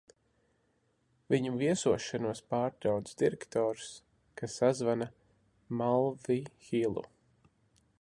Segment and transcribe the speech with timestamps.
[1.33, 3.93] Viņu viesošanos pārtrauc direktors,
[4.41, 5.11] kas sazvana
[5.83, 7.09] Malvihilu.